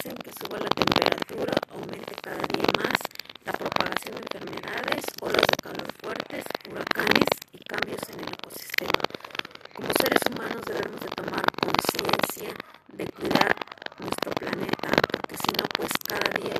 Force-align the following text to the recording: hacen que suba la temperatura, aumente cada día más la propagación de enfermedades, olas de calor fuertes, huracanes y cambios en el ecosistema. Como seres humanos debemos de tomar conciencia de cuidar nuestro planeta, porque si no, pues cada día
hacen 0.00 0.16
que 0.16 0.32
suba 0.32 0.58
la 0.58 0.68
temperatura, 0.70 1.52
aumente 1.68 2.14
cada 2.22 2.40
día 2.56 2.72
más 2.78 2.96
la 3.44 3.52
propagación 3.52 4.16
de 4.16 4.38
enfermedades, 4.38 5.04
olas 5.20 5.44
de 5.44 5.56
calor 5.62 5.92
fuertes, 6.00 6.44
huracanes 6.70 7.28
y 7.52 7.58
cambios 7.64 8.00
en 8.08 8.20
el 8.20 8.32
ecosistema. 8.32 9.02
Como 9.74 9.88
seres 10.00 10.22
humanos 10.30 10.64
debemos 10.64 11.00
de 11.00 11.08
tomar 11.08 11.44
conciencia 11.60 12.54
de 12.88 13.04
cuidar 13.12 13.54
nuestro 13.98 14.32
planeta, 14.32 14.88
porque 15.12 15.36
si 15.36 15.50
no, 15.60 15.68
pues 15.76 15.90
cada 16.08 16.30
día 16.40 16.56